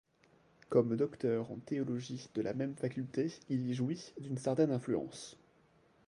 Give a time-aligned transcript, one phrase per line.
[0.69, 5.37] Comme docteur en théologie de la même faculté il y jouit d'une certaine influence.